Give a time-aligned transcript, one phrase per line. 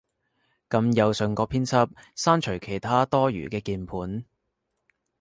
[0.67, 4.25] 撳右上角編輯，刪除其它多餘嘅鍵盤